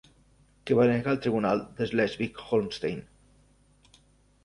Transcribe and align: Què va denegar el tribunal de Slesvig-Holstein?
Què 0.69 0.77
va 0.79 0.87
denegar 0.91 1.13
el 1.17 1.21
tribunal 1.27 1.63
de 1.81 1.89
Slesvig-Holstein? 1.93 3.09